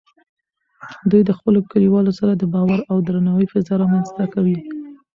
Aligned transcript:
دوی 1.09 1.21
د 1.25 1.31
خپلو 1.37 1.59
کلیوالو 1.71 2.11
سره 2.19 2.31
د 2.35 2.43
باور 2.53 2.79
او 2.91 2.97
درناوي 3.07 3.47
فضا 3.53 3.73
رامینځته 3.81 4.23
کوي. 4.33 4.57